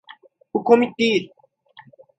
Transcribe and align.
Bu 0.53 0.63
komik 0.63 0.99
değil! 0.99 1.31